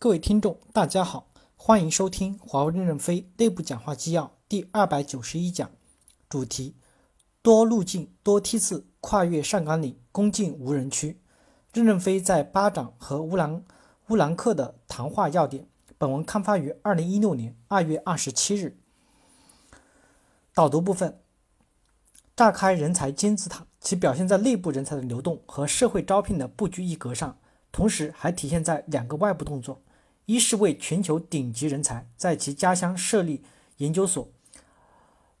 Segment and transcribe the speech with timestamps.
[0.00, 1.26] 各位听众，大家好，
[1.56, 5.68] 欢迎收听华为任正非内部讲话纪要第二百九十一讲，
[6.28, 6.76] 主题：
[7.42, 11.20] 多路径、多梯次跨越上甘岭，攻进无人区。
[11.72, 13.64] 任正非在巴掌和乌兰
[14.10, 15.66] 乌兰克的谈话要点。
[15.98, 18.78] 本文刊发于二零一六年二月二十七日。
[20.54, 21.18] 导读部分：
[22.36, 27.36] 炸开人才金字塔，其表现在内部人才的流动和社会招聘的不拘一格上，
[27.72, 29.82] 同时还体现在两个外部动作。
[30.28, 33.42] 一是为全球顶级人才在其家乡设立
[33.78, 34.28] 研究所。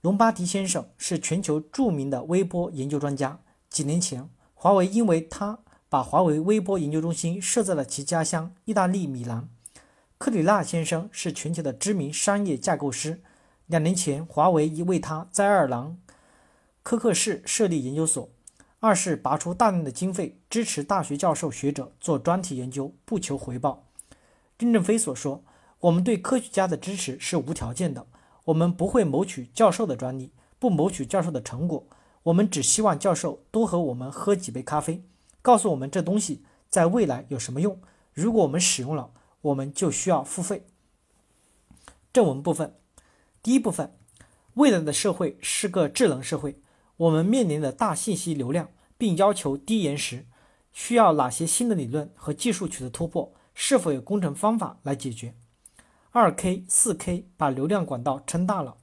[0.00, 3.40] 隆巴迪先生是全球著名的微波研究专家。
[3.68, 9.48] 几年前，华为因为他把华为微波研究中心设在了其家乡意大利米兰。
[10.18, 13.20] 克里纳先生是全球的知名商业架构师。
[13.66, 15.98] 两年前，华为已为他在爱尔兰
[16.84, 18.28] 科克市设立研究所。
[18.78, 23.85] 二是拔出大量的经费支持大学教授学者做专题研究，不求回报。
[24.58, 25.44] 任正非所说
[25.80, 28.06] ：“我们对科学家的支持是无条件的，
[28.46, 31.86] 我们不会谋取教授的专利，不谋取教授的成果，
[32.22, 35.02] 我们只希望教授多和我们喝几杯咖啡，
[35.42, 37.78] 告诉我们这东西在未来有什么用。
[38.14, 39.10] 如果我们使用了，
[39.42, 40.66] 我们就需要付费。”
[42.14, 42.74] 正文部分，
[43.42, 43.94] 第一部分：
[44.54, 46.58] 未来的社会是个智能社会，
[46.96, 50.24] 我们面临的大信息流量，并要求低延时，
[50.72, 53.34] 需要哪些新的理论和技术取得突破？
[53.58, 55.34] 是否有工程方法来解决？
[56.10, 58.76] 二 K、四 K 把流量管道撑大了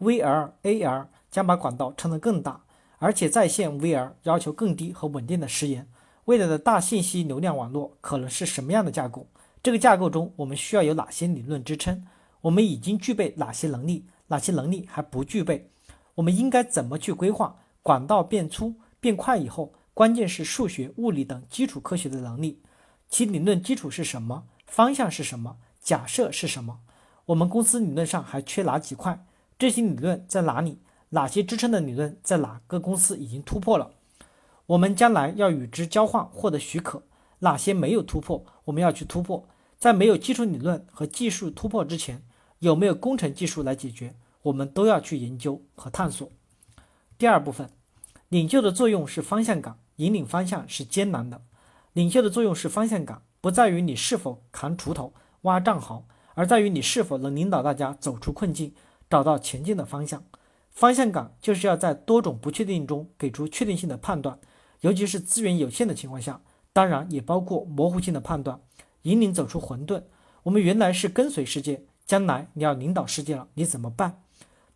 [0.00, 2.60] ，VR、AR 将把管道撑得更大，
[2.98, 5.88] 而且在线 VR 要求更低和稳定的时延。
[6.26, 9.26] 未来的大信息流量网络可能是什么样的架构？
[9.62, 12.06] 这个架构中我们需要有哪些理论支撑？
[12.42, 14.04] 我们已经具备哪些能力？
[14.26, 15.70] 哪些能力还不具备？
[16.14, 17.56] 我们应该怎么去规划？
[17.82, 22.60] 管道变粗变快以后，关键是数学、物理等基础科学的能力。
[23.08, 24.44] 其理论基础是什么？
[24.66, 25.56] 方向是什么？
[25.80, 26.80] 假设是什么？
[27.26, 29.26] 我们公司理论上还缺哪几块？
[29.58, 30.80] 这些理论在哪里？
[31.10, 33.92] 哪些支撑的理论在哪个公司已经突破了？
[34.66, 37.02] 我们将来要与之交换，获得许可。
[37.38, 38.44] 哪些没有突破？
[38.66, 39.48] 我们要去突破。
[39.78, 42.22] 在没有基础理论和技术突破之前，
[42.58, 44.14] 有没有工程技术来解决？
[44.42, 46.30] 我们都要去研究和探索。
[47.16, 47.70] 第二部分，
[48.28, 51.40] 领袖的作用是方向感，引领方向是艰难的。
[51.98, 58.72] 领袖的作用是方向感，不在于你是否扛锄头、挖战壕，而在于你是否能领导大家走出困境，
[59.10, 60.22] 找到前进的方向。
[60.70, 64.38] 方向感就是要在多种不确定中给出确定性的判断，
[64.82, 66.40] 尤其是资源有限的情况下，
[66.72, 68.60] 当然也包括模糊性的判断，
[69.02, 70.04] 引领走出混沌。
[70.44, 74.22] 我们原来是跟随世界，将来你要领导世界了，你怎么办？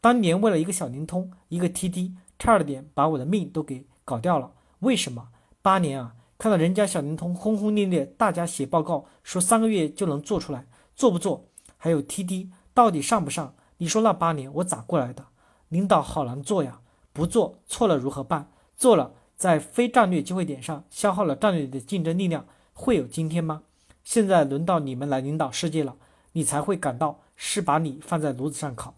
[0.01, 4.51] 当年为了一个小灵通，一个 TD，差了点把我的命都给搞掉了。
[4.81, 5.29] 为什么？
[5.63, 6.17] 八年啊！
[6.43, 10.67] 看到人家小灵通轰轰烈烈，大家写报告说三个月就能做出来，
[10.97, 11.47] 做不做？
[11.77, 13.55] 还有 TD 到底上不上？
[13.77, 15.27] 你说那八年我咋过来的？
[15.69, 16.81] 领导好难做呀！
[17.13, 18.51] 不做错了如何办？
[18.77, 23.63] 做了在非战略机会点上消耗了战略的竞争力量，会有今天吗？
[24.03, 25.95] 现在轮到你们来领导世界了，
[26.33, 28.97] 你才会感到是把你放在炉子上烤。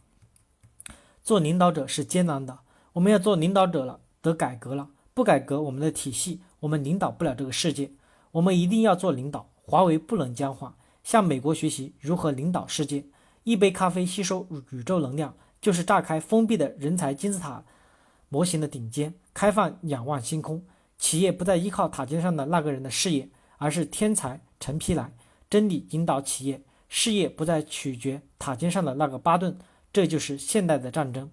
[1.22, 2.60] 做领导者是艰难的，
[2.94, 6.40] 我们要做领导者了，得改革了，不改革我们的体系。
[6.64, 7.90] 我们领导不了这个世界，
[8.32, 9.50] 我们一定要做领导。
[9.66, 13.04] 华为不能僵化，向美国学习如何领导世界。
[13.44, 17.64] 一杯咖啡吸收宇宙能量，就是炸开封闭的人才金字塔
[18.30, 20.64] 模型的顶尖，开放仰望星空。
[20.96, 25.12] 企业不再依靠塔尖上的那个人的事业，而是天才成批来。
[25.50, 29.58] 真理引导企业事业，不再取决塔尖上的那个巴顿。
[29.92, 31.30] 这就是现代的战争。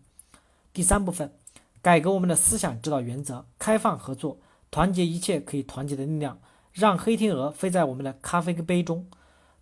[0.73, 1.33] 第三部分，
[1.81, 4.37] 改革我们的思想指导原则，开放合作。
[4.71, 6.39] 团结一切可以团结的力量，
[6.71, 9.05] 让黑天鹅飞在我们的咖啡杯中。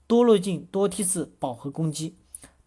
[0.05, 2.15] 多路径、多梯次饱和攻击。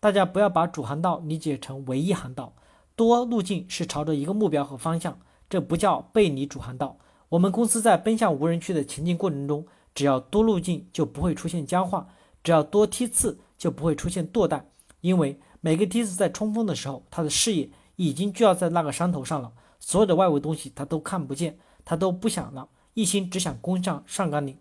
[0.01, 2.55] 大家不要把主航道理解成唯一航道，
[2.97, 6.99] 多路径是朝着一个目标和方向，这不叫背离主航道。
[7.29, 9.65] 我们公司在奔向无人区的前进过程中，
[9.95, 12.09] 只要多路径就不会出现僵化，
[12.43, 14.67] 只要多梯次就不会出现堕代，
[15.01, 21.57] 因为每个梯次在冲锋的时候，他的视野已经就要在那个山头上了，所有的外围东西他都看不见。
[21.85, 24.57] 他都不想了，一心只想攻向上甘岭。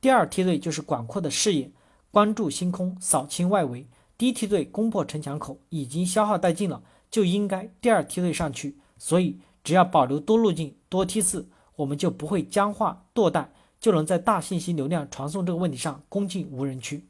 [0.00, 1.70] 第二梯队就是广阔的视野，
[2.10, 3.86] 关注星空，扫清外围。
[4.16, 8.78] 第一梯队攻破城墙口，已经消耗殆尽了，就应该第二梯队上去。
[8.96, 13.50] 所以，只要保留多路径、多梯次，我们就不会僵化堕代，
[13.80, 17.06] 就能在大信息流量传送这个问题上攻进无人区。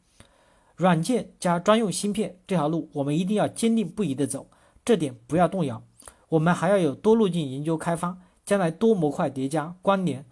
[0.77, 4.49] 软件加专用芯片这条路，我们一定要坚定不移地走，
[4.85, 5.83] 这点不要动摇。
[6.31, 8.19] 我们还要有多路径研究开发。
[8.45, 10.25] 将来多模块叠加关联，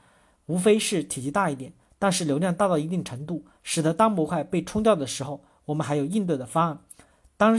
[0.47, 6.79] 无非是体积大一点，但是流量大到一定程度，使得单模块被冲掉的时候，我们还有应对的方案。
[7.37, 7.59] 当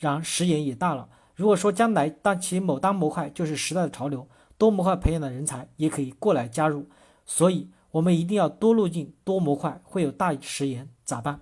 [0.00, 1.08] 然，时延也大了。
[1.34, 6.86] 如果说将来当其某单模块就是时代的潮流，多模块培养的人才也可以过来加入。
[7.26, 11.40] 所以，我们一定要多路径、多模块，会有大时延，咋办？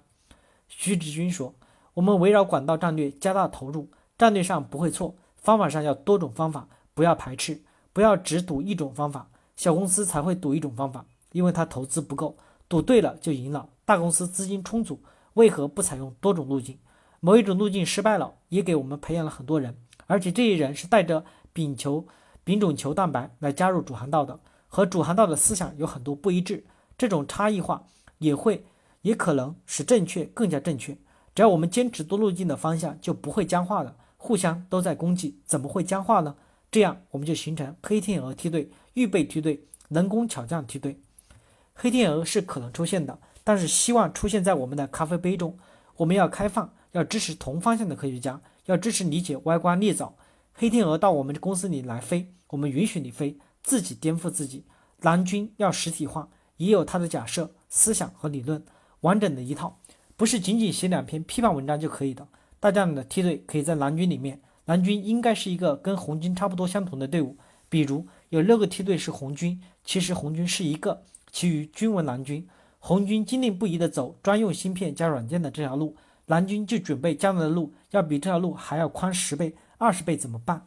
[0.68, 1.54] 徐志军说
[1.94, 7.60] ：“我们围绕管道战略加大投入，战略上不会错，方法上要多种方法，不要排斥，
[7.92, 9.28] 不要只赌一种方法。
[9.56, 12.36] 小公司才会赌一种方法，因为它投资不够，
[12.68, 13.68] 赌对了就赢了。
[13.84, 15.00] 大公司资金充足，
[15.34, 16.78] 为何不采用多种路径？
[17.20, 22.06] 某一种路径失败了，也给我们培养了很多人，而且这些人是带着丙球、
[22.44, 26.64] 丙种球蛋白来加入主航道的，和主航道的思想有很多不一致，
[26.96, 27.86] 这种差异化
[28.18, 28.64] 也会。”
[29.02, 30.96] 也可能使正确更加正确。
[31.34, 33.96] 只要我们坚持多路径的方向，就不会僵化的。
[34.16, 36.36] 互相都在攻击，怎么会僵化呢？
[36.72, 40.98] 这样我们就形成黑天鹅梯队、预备梯队、能工巧匠梯队。
[41.74, 45.58] 黑天鹅是可能出现的，但是希望出现在我们的咖啡杯中。
[45.96, 50.16] 我们要开放，要支持同方向的科学家，要支持理解歪瓜裂枣。
[50.54, 54.64] 黑天鹅到我们公司里来飞，我们允许你飞，自己颠覆自己。
[55.02, 58.64] 蓝军要实体化，也有他的假设、思想和理论。
[59.02, 59.78] 完整的一套，
[60.16, 62.26] 不是仅仅写两篇批判文章就可以的。
[62.58, 64.40] 大家的梯队可以在蓝军里面，
[64.72, 67.36] 蓝军应该是一个跟红军差不多相同的队伍。
[67.68, 72.48] 比如有六个梯队是红军，其实红军是一个，其余均为蓝军。
[72.78, 80.66] 红军坚定不移地走专用芯片加软件的这条路，蓝军就准备将来的路要比这条路还要宽十倍、二十倍，怎么办？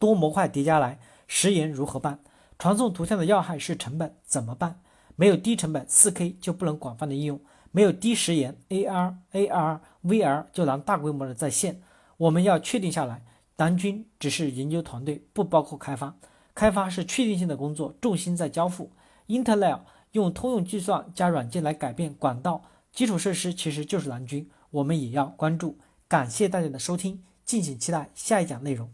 [0.00, 2.18] 多模块叠加来，时延如何办？
[2.58, 4.80] 传送图像的要害是成本，怎么办？
[5.14, 7.40] 没有低成本四 K 就不能广泛的应用，
[7.70, 11.80] 没有低时延 AR、AR、VR 就难大规模的在线。
[12.16, 13.24] 我们要确定下来，
[13.56, 16.16] 蓝军只是研究团队，不包括开发。
[16.54, 18.92] 开发是确定性的工作，重心在交付。
[19.26, 19.80] Intel
[20.12, 22.62] 用通用计算加软件来改变管道
[22.92, 25.78] 基础设施，其实就是蓝军，我们也要关注。
[26.06, 28.90] 感谢大家的收听，敬请期待下一讲内容。